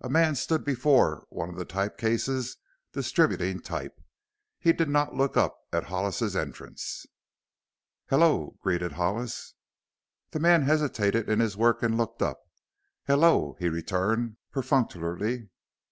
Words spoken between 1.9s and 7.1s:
cases distributing type. He did not look up at Hollis's entrance.